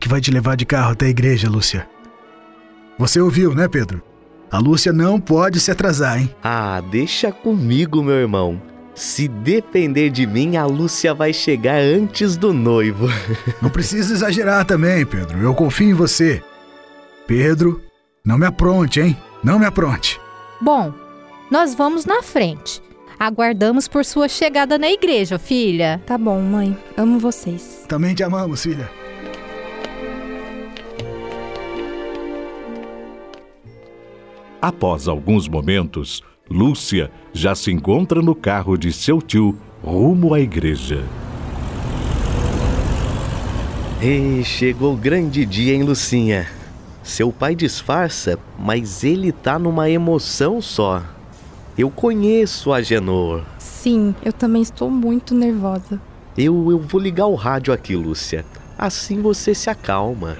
que 0.00 0.08
vai 0.08 0.22
te 0.22 0.30
levar 0.30 0.56
de 0.56 0.64
carro 0.64 0.92
até 0.92 1.04
a 1.04 1.10
igreja, 1.10 1.50
Lúcia. 1.50 1.86
Você 2.96 3.20
ouviu, 3.20 3.54
né, 3.54 3.68
Pedro? 3.68 4.02
A 4.50 4.58
Lúcia 4.58 4.90
não 4.90 5.20
pode 5.20 5.60
se 5.60 5.70
atrasar, 5.70 6.18
hein? 6.18 6.34
Ah, 6.42 6.82
deixa 6.90 7.30
comigo, 7.30 8.02
meu 8.02 8.16
irmão. 8.16 8.69
Se 8.94 9.28
depender 9.28 10.10
de 10.10 10.26
mim, 10.26 10.56
a 10.56 10.66
Lúcia 10.66 11.14
vai 11.14 11.32
chegar 11.32 11.80
antes 11.80 12.36
do 12.36 12.52
noivo. 12.52 13.06
Não 13.62 13.70
precisa 13.70 14.12
exagerar 14.12 14.64
também, 14.64 15.06
Pedro. 15.06 15.38
Eu 15.38 15.54
confio 15.54 15.90
em 15.90 15.94
você. 15.94 16.42
Pedro, 17.26 17.80
não 18.24 18.36
me 18.36 18.44
apronte, 18.44 19.00
hein? 19.00 19.16
Não 19.42 19.58
me 19.58 19.64
apronte. 19.64 20.20
Bom, 20.60 20.92
nós 21.50 21.74
vamos 21.74 22.04
na 22.04 22.22
frente. 22.22 22.82
Aguardamos 23.18 23.86
por 23.86 24.04
sua 24.04 24.28
chegada 24.28 24.76
na 24.76 24.90
igreja, 24.90 25.38
filha. 25.38 26.02
Tá 26.04 26.18
bom, 26.18 26.40
mãe. 26.40 26.76
Amo 26.96 27.18
vocês. 27.18 27.84
Também 27.86 28.14
te 28.14 28.22
amamos, 28.22 28.62
filha. 28.62 28.90
Após 34.60 35.08
alguns 35.08 35.48
momentos, 35.48 36.22
Lúcia 36.50 37.12
já 37.32 37.54
se 37.54 37.70
encontra 37.70 38.20
no 38.20 38.34
carro 38.34 38.76
de 38.76 38.92
seu 38.92 39.22
tio 39.22 39.56
rumo 39.84 40.34
à 40.34 40.40
igreja. 40.40 41.04
Ei, 44.02 44.42
chegou 44.42 44.94
o 44.94 44.96
grande 44.96 45.46
dia, 45.46 45.74
hein, 45.74 45.84
Lucinha? 45.84 46.48
Seu 47.04 47.30
pai 47.30 47.54
disfarça, 47.54 48.36
mas 48.58 49.04
ele 49.04 49.30
tá 49.30 49.60
numa 49.60 49.88
emoção 49.88 50.60
só. 50.60 51.02
Eu 51.78 51.88
conheço 51.88 52.72
a 52.72 52.82
Genor. 52.82 53.42
Sim, 53.58 54.12
eu 54.24 54.32
também 54.32 54.60
estou 54.60 54.90
muito 54.90 55.34
nervosa. 55.36 56.00
Eu, 56.36 56.68
eu 56.70 56.80
vou 56.80 57.00
ligar 57.00 57.26
o 57.26 57.36
rádio 57.36 57.72
aqui, 57.72 57.94
Lúcia. 57.94 58.44
Assim 58.76 59.22
você 59.22 59.54
se 59.54 59.70
acalma. 59.70 60.36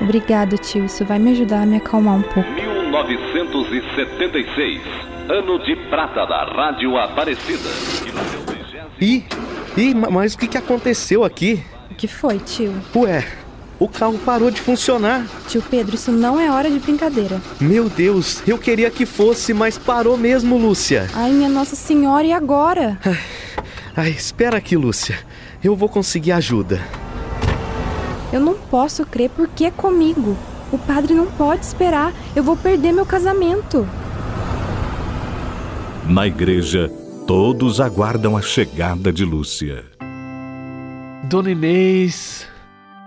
Obrigada, 0.00 0.56
tio. 0.56 0.84
Isso 0.84 1.04
vai 1.04 1.18
me 1.18 1.32
ajudar 1.32 1.62
a 1.62 1.66
me 1.66 1.78
acalmar 1.78 2.18
um 2.18 2.22
pouco. 2.22 2.77
1976, 2.88 4.80
ano 5.28 5.58
de 5.64 5.76
prata 5.90 6.24
da 6.24 6.44
Rádio 6.44 6.96
Aparecida. 6.96 7.68
Ih, 9.00 9.24
ih, 9.76 9.94
mas 9.94 10.34
o 10.34 10.38
que, 10.38 10.48
que 10.48 10.56
aconteceu 10.56 11.22
aqui? 11.22 11.62
O 11.90 11.94
que 11.94 12.08
foi, 12.08 12.38
tio? 12.38 12.72
Ué, 12.96 13.26
o 13.78 13.86
carro 13.88 14.18
parou 14.18 14.50
de 14.50 14.60
funcionar. 14.60 15.26
Tio 15.46 15.62
Pedro, 15.62 15.94
isso 15.96 16.10
não 16.10 16.40
é 16.40 16.50
hora 16.50 16.70
de 16.70 16.78
brincadeira. 16.78 17.40
Meu 17.60 17.90
Deus, 17.90 18.42
eu 18.48 18.56
queria 18.56 18.90
que 18.90 19.04
fosse, 19.04 19.52
mas 19.52 19.76
parou 19.76 20.16
mesmo, 20.16 20.56
Lúcia. 20.56 21.08
Ai, 21.14 21.30
minha 21.30 21.48
Nossa 21.48 21.76
Senhora, 21.76 22.26
e 22.26 22.32
agora? 22.32 22.98
Ai, 23.04 23.18
ai 23.96 24.10
espera 24.10 24.56
aqui, 24.56 24.76
Lúcia. 24.76 25.18
Eu 25.62 25.76
vou 25.76 25.90
conseguir 25.90 26.32
ajuda. 26.32 26.80
Eu 28.32 28.40
não 28.40 28.54
posso 28.54 29.04
crer 29.04 29.30
porque 29.30 29.66
é 29.66 29.70
comigo. 29.70 30.36
O 30.70 30.78
padre 30.78 31.14
não 31.14 31.26
pode 31.26 31.64
esperar. 31.64 32.12
Eu 32.36 32.42
vou 32.42 32.56
perder 32.56 32.92
meu 32.92 33.06
casamento. 33.06 33.86
Na 36.06 36.26
igreja, 36.26 36.90
todos 37.26 37.80
aguardam 37.80 38.36
a 38.36 38.42
chegada 38.42 39.12
de 39.12 39.24
Lúcia. 39.24 39.84
Dona 41.24 41.50
Inês, 41.50 42.48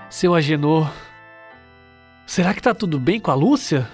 seu 0.09 0.35
Agenor, 0.35 0.91
será 2.25 2.53
que 2.53 2.61
tá 2.61 2.73
tudo 2.73 2.99
bem 2.99 3.19
com 3.19 3.31
a 3.31 3.35
Lúcia? 3.35 3.87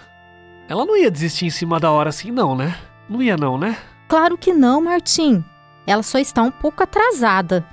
Ela 0.68 0.86
não 0.86 0.98
ia 0.98 1.10
desistir 1.10 1.46
em 1.46 1.50
cima 1.50 1.80
da 1.80 1.92
hora 1.92 2.10
assim, 2.10 2.32
não, 2.32 2.56
né? 2.56 2.76
Não 3.08 3.22
ia, 3.22 3.38
não, 3.38 3.58
né? 3.58 3.78
Claro 4.10 4.38
que 4.38 4.54
não, 4.54 4.82
Martim. 4.82 5.44
Ela 5.86 6.04
só 6.04 6.20
está 6.20 6.44
um 6.44 6.52
pouco 6.52 6.84
atrasada. 6.84 7.66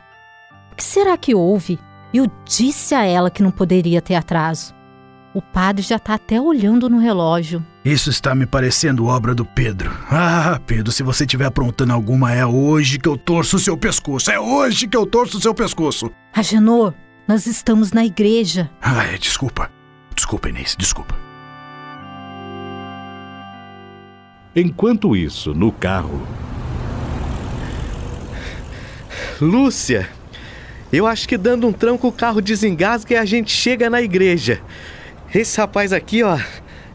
O 0.71 0.77
que 0.77 0.85
será 0.85 1.17
que 1.17 1.35
houve? 1.35 1.79
Eu 2.13 2.31
disse 2.45 2.95
a 2.95 3.05
ela 3.05 3.31
que 3.31 3.43
não 3.43 3.51
poderia 3.51 4.01
ter 4.01 4.15
atraso. 4.15 4.73
O 5.35 5.43
padre 5.43 5.83
já 5.83 5.97
está 5.97 6.15
até 6.15 6.41
olhando 6.41 6.89
no 6.89 6.99
relógio. 7.01 7.67
Isso 7.85 8.09
está 8.09 8.37
me 8.37 8.47
parecendo 8.47 9.07
obra 9.07 9.35
do 9.35 9.45
Pedro. 9.45 9.91
Ah, 10.09 10.61
Pedro, 10.65 10.93
se 10.93 11.03
você 11.03 11.25
estiver 11.25 11.47
aprontando 11.47 11.93
alguma, 11.93 12.33
é 12.33 12.47
hoje 12.47 13.01
que 13.01 13.09
eu 13.09 13.17
torço 13.17 13.57
o 13.57 13.59
seu 13.59 13.77
pescoço. 13.77 14.31
É 14.31 14.39
hoje 14.39 14.87
que 14.87 14.97
eu 14.97 15.05
torço 15.05 15.39
o 15.39 15.41
seu 15.41 15.53
pescoço. 15.53 16.09
Agenor, 16.33 16.95
nós 17.27 17.47
estamos 17.47 17.91
na 17.91 18.05
igreja. 18.05 18.71
Ah, 18.81 19.05
é, 19.07 19.19
desculpa. 19.19 19.69
Desculpa, 20.15 20.49
Inês, 20.49 20.77
desculpa. 20.79 21.17
Enquanto 24.55 25.17
isso, 25.17 25.53
no 25.53 25.73
carro. 25.73 26.25
Lúcia, 29.41 30.09
eu 30.93 31.09
acho 31.09 31.29
que 31.29 31.37
dando 31.37 31.67
um 31.67 31.73
tranco 31.73 32.07
o 32.07 32.13
carro 32.13 32.41
desengasga 32.41 33.15
e 33.15 33.17
a 33.17 33.25
gente 33.25 33.51
chega 33.51 33.91
na 33.91 34.01
igreja. 34.01 34.63
Esse 35.35 35.61
rapaz 35.61 35.93
aqui, 35.93 36.23
ó, 36.23 36.39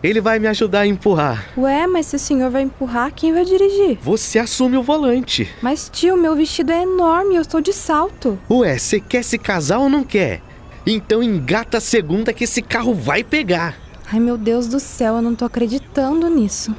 ele 0.01 0.21
vai 0.21 0.39
me 0.39 0.47
ajudar 0.47 0.79
a 0.79 0.87
empurrar. 0.87 1.45
Ué, 1.57 1.85
mas 1.87 2.05
se 2.05 2.15
o 2.15 2.19
senhor 2.19 2.49
vai 2.49 2.61
empurrar, 2.61 3.11
quem 3.13 3.33
vai 3.33 3.43
dirigir? 3.43 3.97
Você 4.01 4.39
assume 4.39 4.77
o 4.77 4.81
volante. 4.81 5.53
Mas 5.61 5.89
tio, 5.91 6.15
meu 6.15 6.33
vestido 6.37 6.71
é 6.71 6.83
enorme, 6.83 7.35
eu 7.35 7.41
estou 7.41 7.59
de 7.59 7.73
salto. 7.73 8.39
Ué, 8.49 8.77
você 8.77 9.01
quer 9.01 9.25
se 9.25 9.37
casar 9.37 9.79
ou 9.79 9.89
não 9.89 10.05
quer? 10.05 10.41
Então 10.87 11.21
engata 11.21 11.79
a 11.79 11.81
segunda 11.81 12.31
que 12.31 12.45
esse 12.45 12.61
carro 12.61 12.93
vai 12.93 13.25
pegar. 13.25 13.75
Ai, 14.09 14.21
meu 14.21 14.37
Deus 14.37 14.69
do 14.69 14.79
céu, 14.79 15.17
eu 15.17 15.21
não 15.21 15.35
tô 15.35 15.43
acreditando 15.43 16.29
nisso. 16.29 16.73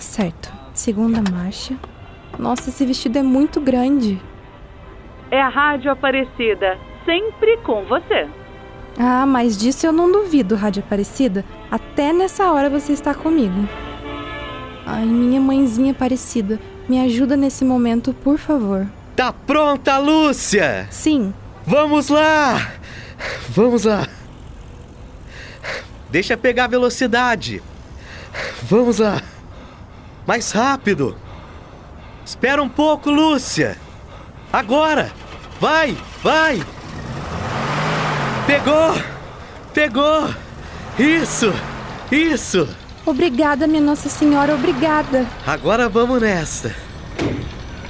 Certo, 0.00 0.52
segunda 0.74 1.22
marcha. 1.30 1.76
Nossa, 2.40 2.70
esse 2.70 2.84
vestido 2.84 3.20
é 3.20 3.22
muito 3.22 3.60
grande. 3.60 4.20
É 5.30 5.40
a 5.40 5.48
Rádio 5.48 5.92
Aparecida, 5.92 6.76
sempre 7.06 7.56
com 7.58 7.84
você. 7.84 8.28
Ah, 8.98 9.26
mas 9.26 9.56
disso 9.56 9.86
eu 9.86 9.92
não 9.92 10.10
duvido, 10.10 10.54
Rádio 10.54 10.82
Aparecida. 10.84 11.44
Até 11.70 12.12
nessa 12.12 12.50
hora 12.52 12.70
você 12.70 12.92
está 12.92 13.14
comigo. 13.14 13.68
Ai, 14.86 15.04
minha 15.04 15.40
mãezinha 15.40 15.92
Aparecida, 15.92 16.60
me 16.88 17.00
ajuda 17.00 17.36
nesse 17.36 17.64
momento, 17.64 18.12
por 18.12 18.38
favor. 18.38 18.86
Tá 19.16 19.32
pronta, 19.32 19.98
Lúcia? 19.98 20.86
Sim. 20.90 21.32
Vamos 21.66 22.08
lá! 22.08 22.72
Vamos 23.48 23.84
lá. 23.84 24.06
Deixa 26.10 26.36
pegar 26.36 26.64
a 26.64 26.68
velocidade. 26.68 27.62
Vamos 28.62 28.98
lá. 28.98 29.22
Mais 30.26 30.52
rápido. 30.52 31.16
Espera 32.24 32.62
um 32.62 32.68
pouco, 32.68 33.10
Lúcia. 33.10 33.76
Agora. 34.52 35.10
Vai, 35.60 35.96
vai. 36.22 36.62
Pegou! 38.54 38.94
Pegou! 39.74 40.28
Isso! 40.96 41.52
Isso! 42.08 42.68
Obrigada, 43.04 43.66
minha 43.66 43.80
Nossa 43.80 44.08
Senhora, 44.08 44.54
obrigada. 44.54 45.26
Agora 45.44 45.88
vamos 45.88 46.22
nessa. 46.22 46.72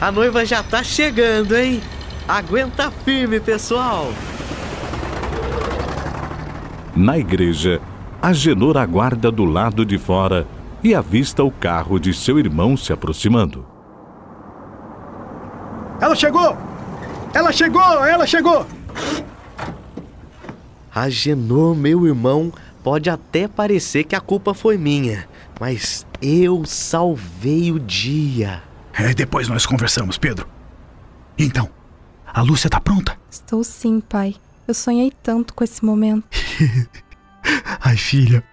A 0.00 0.11
noiva 0.11 0.47
já 0.47 0.62
tá 0.62 0.83
chegando, 0.83 1.54
hein? 1.54 1.83
Aguenta 2.26 2.90
firme, 2.90 3.40
pessoal. 3.40 4.11
Na 6.97 7.18
igreja, 7.18 7.78
Agenor 8.23 8.78
aguarda 8.78 9.30
do 9.30 9.44
lado 9.44 9.85
de 9.85 9.99
fora 9.99 10.47
e 10.83 10.94
avista 10.94 11.44
o 11.44 11.50
carro 11.50 11.99
de 11.99 12.14
seu 12.14 12.38
irmão 12.38 12.75
se 12.75 12.90
aproximando. 12.90 13.66
Ela 16.00 16.14
chegou! 16.14 16.56
Ela 17.35 17.52
chegou! 17.52 18.06
Ela 18.06 18.26
chegou! 18.26 18.66
Agenor, 20.95 21.75
meu 21.75 22.07
irmão, 22.07 22.53
pode 22.83 23.11
até 23.11 23.49
parecer 23.49 24.05
que 24.05 24.15
a 24.15 24.21
culpa 24.21 24.55
foi 24.55 24.79
minha, 24.79 25.29
mas 25.59 26.07
eu 26.23 26.65
salvei 26.65 27.73
o 27.73 27.81
dia. 27.81 28.63
É, 28.93 29.13
depois 29.13 29.49
nós 29.49 29.67
conversamos, 29.67 30.17
Pedro. 30.17 30.49
Então, 31.37 31.69
a 32.27 32.43
Lúcia 32.43 32.71
tá 32.71 32.81
pronta? 32.81 33.19
Estou 33.31 33.65
sim, 33.65 34.01
pai. 34.01 34.37
Eu 34.69 34.75
sonhei 34.75 35.13
tanto 35.23 35.53
com 35.53 35.65
esse 35.65 35.85
momento. 35.85 36.25
Ai, 37.81 37.97
filha. 37.97 38.45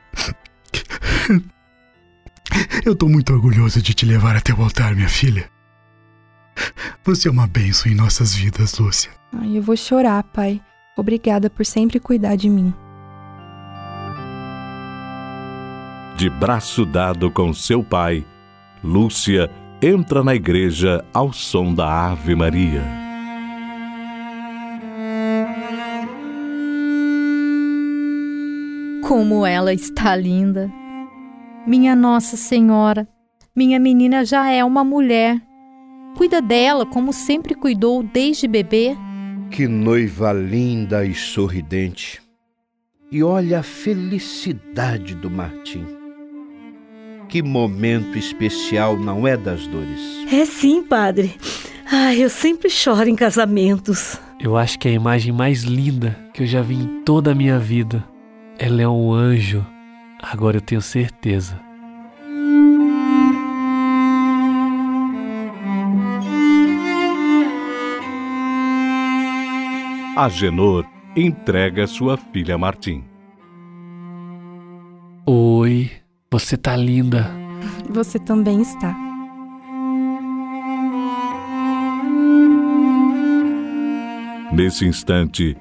Eu 2.83 2.95
tô 2.95 3.07
muito 3.07 3.31
orgulhoso 3.31 3.81
de 3.81 3.93
te 3.93 4.05
levar 4.05 4.35
até 4.35 4.51
o 4.51 4.61
altar, 4.61 4.95
minha 4.95 5.07
filha. 5.07 5.49
Você 7.03 7.27
é 7.27 7.31
uma 7.31 7.47
bênção 7.47 7.91
em 7.91 7.95
nossas 7.95 8.33
vidas, 8.33 8.77
Lúcia. 8.77 9.11
Ai, 9.31 9.57
eu 9.57 9.61
vou 9.61 9.77
chorar, 9.77 10.23
pai. 10.23 10.61
Obrigada 10.97 11.49
por 11.49 11.65
sempre 11.65 11.99
cuidar 11.99 12.35
de 12.35 12.49
mim. 12.49 12.73
De 16.17 16.29
braço 16.29 16.85
dado 16.85 17.31
com 17.31 17.53
seu 17.53 17.83
pai, 17.83 18.25
Lúcia 18.83 19.49
entra 19.81 20.23
na 20.23 20.35
igreja 20.35 21.03
ao 21.13 21.33
som 21.33 21.73
da 21.73 22.11
Ave 22.11 22.35
Maria. 22.35 22.83
Como 29.07 29.45
ela 29.45 29.73
está 29.73 30.15
linda! 30.15 30.71
Minha 31.65 31.95
Nossa 31.95 32.37
Senhora, 32.37 33.07
minha 33.55 33.79
menina 33.79 34.23
já 34.23 34.49
é 34.49 34.63
uma 34.63 34.83
mulher. 34.83 35.41
Cuida 36.17 36.41
dela 36.41 36.85
como 36.85 37.11
sempre 37.11 37.53
cuidou 37.53 38.03
desde 38.03 38.47
bebê. 38.47 38.95
Que 39.51 39.67
noiva 39.67 40.31
linda 40.31 41.05
e 41.05 41.13
sorridente. 41.13 42.21
E 43.11 43.21
olha 43.21 43.59
a 43.59 43.63
felicidade 43.63 45.13
do 45.13 45.29
Martim. 45.29 45.85
Que 47.27 47.41
momento 47.43 48.17
especial, 48.17 48.95
não 48.97 49.27
é 49.27 49.35
das 49.35 49.67
dores? 49.67 49.99
É 50.31 50.45
sim, 50.45 50.81
padre. 50.81 51.35
Ai, 51.91 52.23
eu 52.23 52.29
sempre 52.29 52.69
choro 52.69 53.09
em 53.09 53.15
casamentos. 53.15 54.17
Eu 54.39 54.55
acho 54.55 54.79
que 54.79 54.87
é 54.87 54.91
a 54.91 54.95
imagem 54.95 55.33
mais 55.33 55.63
linda 55.63 56.17
que 56.33 56.43
eu 56.43 56.47
já 56.47 56.61
vi 56.61 56.75
em 56.75 57.03
toda 57.03 57.33
a 57.33 57.35
minha 57.35 57.59
vida. 57.59 58.05
Ela 58.57 58.81
é 58.81 58.87
um 58.87 59.11
anjo. 59.11 59.65
Agora 60.21 60.57
eu 60.57 60.61
tenho 60.61 60.81
certeza. 60.81 61.59
Agenor 70.23 70.85
entrega 71.15 71.87
sua 71.87 72.15
filha 72.15 72.55
Martim. 72.55 73.03
Oi, 75.25 75.89
você 76.29 76.55
tá 76.55 76.75
linda. 76.75 77.31
Você 77.89 78.19
também 78.19 78.61
está. 78.61 78.95
Nesse 84.53 84.85
instante, 84.85 85.57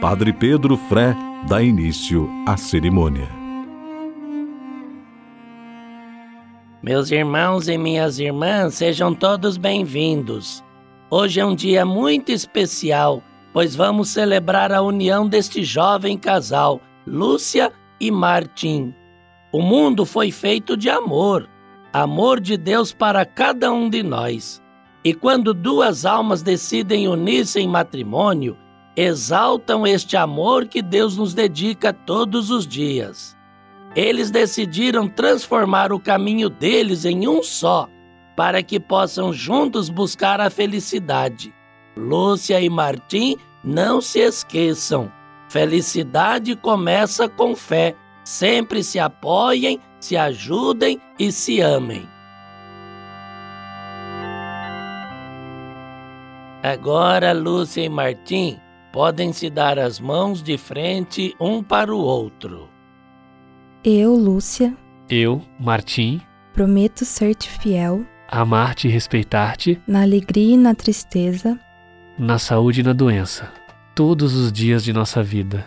Padre 0.00 0.32
Pedro 0.34 0.76
Fré 0.76 1.16
dá 1.48 1.60
início 1.60 2.30
à 2.46 2.56
cerimônia. 2.56 3.28
Meus 6.80 7.10
irmãos 7.10 7.66
e 7.66 7.76
minhas 7.76 8.20
irmãs, 8.20 8.74
sejam 8.74 9.12
todos 9.12 9.56
bem-vindos. 9.56 10.62
Hoje 11.10 11.40
é 11.40 11.44
um 11.44 11.56
dia 11.56 11.84
muito 11.84 12.30
especial, 12.30 13.20
pois 13.52 13.74
vamos 13.74 14.08
celebrar 14.10 14.72
a 14.72 14.82
união 14.82 15.28
deste 15.28 15.64
jovem 15.64 16.16
casal, 16.16 16.80
Lúcia 17.06 17.72
e 18.00 18.10
Martim. 18.10 18.94
O 19.52 19.60
mundo 19.60 20.06
foi 20.06 20.30
feito 20.30 20.76
de 20.76 20.88
amor, 20.88 21.48
amor 21.92 22.40
de 22.40 22.56
Deus 22.56 22.92
para 22.92 23.24
cada 23.24 23.72
um 23.72 23.88
de 23.88 24.02
nós. 24.02 24.62
E 25.04 25.14
quando 25.14 25.52
duas 25.54 26.04
almas 26.04 26.42
decidem 26.42 27.08
unir-se 27.08 27.58
em 27.58 27.66
matrimônio, 27.66 28.56
exaltam 28.96 29.86
este 29.86 30.16
amor 30.16 30.66
que 30.66 30.82
Deus 30.82 31.16
nos 31.16 31.34
dedica 31.34 31.92
todos 31.92 32.50
os 32.50 32.66
dias. 32.66 33.36
Eles 33.96 34.30
decidiram 34.30 35.08
transformar 35.08 35.92
o 35.92 35.98
caminho 35.98 36.48
deles 36.48 37.04
em 37.04 37.26
um 37.26 37.42
só, 37.42 37.88
para 38.36 38.62
que 38.62 38.78
possam 38.78 39.32
juntos 39.32 39.88
buscar 39.88 40.40
a 40.40 40.48
felicidade. 40.48 41.52
Lúcia 42.00 42.60
e 42.60 42.70
Martim, 42.70 43.36
não 43.62 44.00
se 44.00 44.18
esqueçam: 44.20 45.12
felicidade 45.48 46.56
começa 46.56 47.28
com 47.28 47.54
fé. 47.54 47.94
Sempre 48.24 48.82
se 48.82 48.98
apoiem, 48.98 49.80
se 49.98 50.16
ajudem 50.16 51.00
e 51.18 51.32
se 51.32 51.60
amem. 51.60 52.06
Agora, 56.62 57.32
Lúcia 57.32 57.82
e 57.82 57.88
Martim 57.88 58.58
podem 58.92 59.32
se 59.32 59.48
dar 59.48 59.78
as 59.78 59.98
mãos 59.98 60.42
de 60.42 60.58
frente 60.58 61.34
um 61.40 61.62
para 61.62 61.94
o 61.94 61.98
outro. 61.98 62.68
Eu, 63.82 64.14
Lúcia, 64.14 64.76
Eu, 65.08 65.42
Martim, 65.58 66.20
prometo 66.52 67.04
ser-te 67.04 67.48
fiel 67.48 68.04
amar-te 68.30 68.86
e 68.86 68.90
respeitar-te 68.90 69.80
na 69.86 70.02
alegria 70.02 70.54
e 70.54 70.56
na 70.56 70.74
tristeza, 70.74 71.58
na 72.20 72.38
saúde 72.38 72.80
e 72.80 72.84
na 72.84 72.92
doença, 72.92 73.50
todos 73.94 74.34
os 74.34 74.52
dias 74.52 74.84
de 74.84 74.92
nossa 74.92 75.22
vida. 75.22 75.66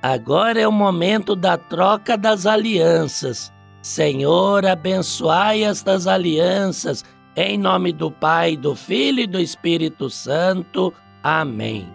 Agora 0.00 0.60
é 0.60 0.66
o 0.66 0.70
momento 0.70 1.34
da 1.34 1.58
troca 1.58 2.16
das 2.16 2.46
alianças. 2.46 3.52
Senhor, 3.82 4.64
abençoai 4.64 5.64
estas 5.64 6.06
alianças, 6.06 7.04
em 7.34 7.58
nome 7.58 7.92
do 7.92 8.12
Pai, 8.12 8.56
do 8.56 8.76
Filho 8.76 9.20
e 9.20 9.26
do 9.26 9.40
Espírito 9.40 10.08
Santo. 10.08 10.94
Amém. 11.20 11.88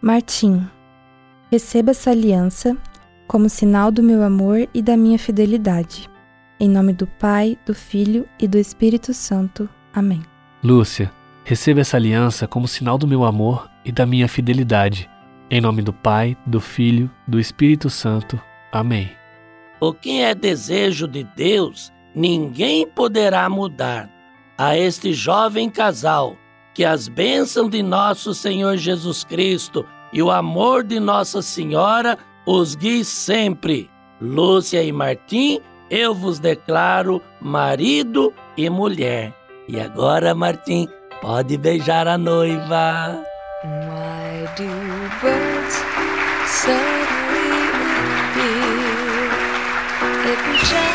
Martim, 0.00 0.66
receba 1.50 1.90
essa 1.90 2.10
aliança 2.10 2.74
como 3.28 3.48
sinal 3.50 3.90
do 3.90 4.02
meu 4.02 4.22
amor 4.22 4.66
e 4.72 4.80
da 4.80 4.96
minha 4.96 5.18
fidelidade. 5.18 6.08
Em 6.58 6.68
nome 6.68 6.94
do 6.94 7.06
Pai, 7.06 7.58
do 7.66 7.74
Filho 7.74 8.26
e 8.40 8.48
do 8.48 8.56
Espírito 8.56 9.12
Santo. 9.12 9.68
Amém. 9.92 10.22
Lúcia, 10.64 11.12
receba 11.44 11.80
essa 11.80 11.96
aliança 11.96 12.46
como 12.46 12.68
sinal 12.68 12.96
do 12.96 13.06
meu 13.06 13.24
amor 13.24 13.68
e 13.84 13.92
da 13.92 14.06
minha 14.06 14.28
fidelidade. 14.28 15.10
Em 15.50 15.60
nome 15.60 15.82
do 15.82 15.92
Pai, 15.92 16.36
do 16.46 16.60
Filho, 16.60 17.10
do 17.26 17.38
Espírito 17.38 17.90
Santo. 17.90 18.40
Amém. 18.72 19.10
O 19.80 19.92
que 19.92 20.20
é 20.20 20.34
desejo 20.34 21.06
de 21.08 21.24
Deus, 21.24 21.92
ninguém 22.14 22.86
poderá 22.86 23.48
mudar. 23.48 24.08
A 24.56 24.78
este 24.78 25.12
jovem 25.12 25.68
casal, 25.68 26.36
que 26.72 26.84
as 26.84 27.08
bênçãos 27.08 27.70
de 27.70 27.82
nosso 27.82 28.32
Senhor 28.32 28.76
Jesus 28.76 29.24
Cristo 29.24 29.84
e 30.12 30.22
o 30.22 30.30
amor 30.30 30.84
de 30.84 31.00
Nossa 31.00 31.42
Senhora 31.42 32.18
os 32.46 32.74
guie 32.74 33.04
sempre. 33.04 33.90
Lúcia 34.20 34.82
e 34.82 34.92
Martim, 34.92 35.60
eu 35.90 36.14
vos 36.14 36.38
declaro 36.38 37.20
marido 37.40 38.32
e 38.56 38.70
mulher. 38.70 39.34
E 39.68 39.80
agora, 39.80 40.34
Martim, 40.34 40.88
Pode 41.22 41.56
beijar 41.56 42.08
a 42.08 42.18
noiva. 42.18 43.22
Why 43.62 44.44
do 44.56 44.66
birds 45.22 45.76
suddenly 46.48 47.70
appear 48.18 48.72
if 50.32 50.92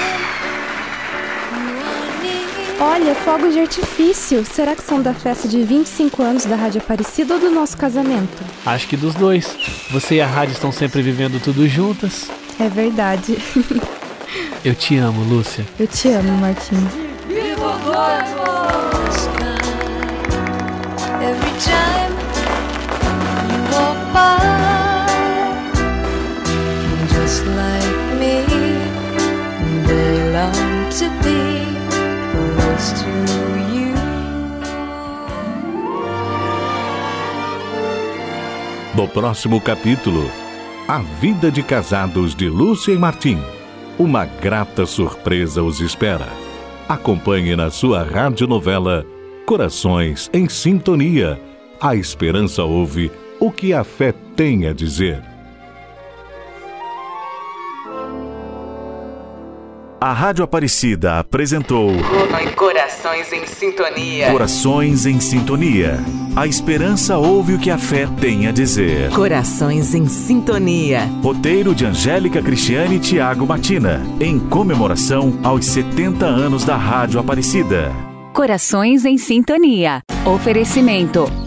Olha, 2.80 3.16
fogos 3.16 3.54
de 3.54 3.62
artifício. 3.62 4.46
Será 4.46 4.76
que 4.76 4.84
são 4.84 5.02
da 5.02 5.14
festa 5.14 5.48
de 5.48 5.64
25 5.64 6.22
anos 6.22 6.46
da 6.46 6.58
Rádio 6.58 6.82
Aparecida 6.82 7.36
ou 7.36 7.40
do 7.40 7.50
nosso 7.50 7.78
casamento? 7.78 8.44
Acho 8.66 8.86
que 8.86 8.98
dos 8.98 9.16
dois. 9.16 9.56
Você 9.92 10.16
e 10.16 10.22
a 10.22 10.28
rádio 10.28 10.52
estão 10.52 10.74
sempre 10.74 11.02
vivendo 11.02 11.42
tudo 11.42 11.66
juntas. 11.70 12.30
É 12.60 12.68
verdade. 12.68 13.38
Eu 14.66 14.76
te 14.76 14.98
amo, 14.98 15.24
Lúcia. 15.24 15.66
Eu 15.80 15.88
te 15.88 16.10
amo, 16.10 16.38
Martim. 16.38 16.86
Viva 17.28 17.66
o 17.66 18.37
No 39.08 39.14
próximo 39.14 39.62
capítulo, 39.62 40.30
A 40.86 40.98
Vida 41.00 41.50
de 41.50 41.64
Casados 41.64 42.36
de 42.36 42.50
Lúcia 42.50 42.92
e 42.92 42.98
Martim. 42.98 43.42
Uma 43.98 44.26
grata 44.26 44.86
surpresa 44.86 45.64
os 45.64 45.80
espera. 45.80 46.28
Acompanhe 46.90 47.56
na 47.56 47.72
sua 47.72 48.04
radionovela 48.04 49.06
Corações 49.46 50.30
em 50.34 50.50
Sintonia. 50.50 51.40
A 51.80 51.96
esperança 51.96 52.66
ouve 52.66 53.10
o 53.40 53.50
que 53.50 53.74
a 53.74 53.86
fé 53.86 54.14
tem 54.36 54.68
a 54.68 54.74
dizer. 54.74 55.24
A 60.02 60.12
Rádio 60.12 60.44
Aparecida 60.44 61.18
apresentou 61.18 61.92
Corações 62.58 63.32
em 63.32 63.46
Sintonia. 63.48 64.32
Corações 64.32 65.06
em 65.06 65.22
Sintonia. 65.22 65.98
A 66.38 66.46
esperança 66.46 67.18
ouve 67.18 67.56
o 67.56 67.58
que 67.58 67.72
a 67.72 67.80
fé 67.80 68.08
tem 68.22 68.46
a 68.46 68.52
dizer. 68.52 69.10
Corações 69.10 69.96
em 69.96 70.06
Sintonia. 70.06 71.10
Roteiro 71.24 71.74
de 71.74 71.84
Angélica 71.84 72.44
Cristiane 72.44 72.98
e 72.98 73.00
Tiago 73.00 73.48
Matina, 73.48 74.06
em 74.20 74.38
comemoração 74.38 75.40
aos 75.42 75.66
70 75.66 76.28
anos 76.28 76.64
da 76.64 76.78
Rádio 76.78 77.20
Aparecida. 77.20 77.92
Corações 78.34 79.04
em 79.04 79.18
Sintonia. 79.18 80.04
Oferecimento. 80.28 81.47